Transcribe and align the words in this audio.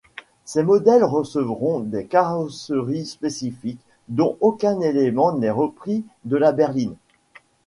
Ces 0.45 0.63
modèles 0.63 1.03
recevront 1.03 1.81
des 1.81 2.07
carrosseries 2.07 3.05
spécifiques 3.05 3.83
dont 4.09 4.35
aucun 4.41 4.79
élément 4.79 5.31
n'est 5.37 5.51
repris 5.51 6.03
de 6.25 6.37
la 6.37 6.51
berline. 6.53 6.95